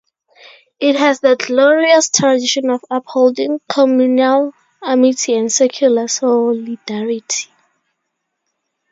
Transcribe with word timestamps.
It 0.79 0.95
has 0.95 1.19
the 1.19 1.35
glorious 1.35 2.09
tradition 2.09 2.71
of 2.71 2.81
upholding 2.89 3.61
communal 3.69 4.51
amity 4.83 5.35
and 5.35 5.51
secular 5.51 6.07
solidarity. 6.07 7.49